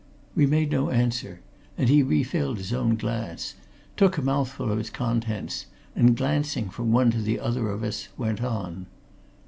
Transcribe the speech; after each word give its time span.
We 0.33 0.47
made 0.47 0.71
no 0.71 0.89
answer, 0.89 1.41
and 1.77 1.87
he 1.87 2.01
refilled 2.01 2.57
his 2.57 2.73
own 2.73 2.95
glass, 2.95 3.53
took 3.95 4.17
a 4.17 4.23
mouthful 4.23 4.71
of 4.71 4.79
its 4.79 4.89
contents, 4.89 5.67
and 5.95 6.17
glancing 6.17 6.71
from 6.71 6.91
one 6.91 7.11
to 7.11 7.21
the 7.21 7.39
other 7.39 7.69
of 7.69 7.83
us, 7.83 8.07
went 8.17 8.41
on. 8.43 8.87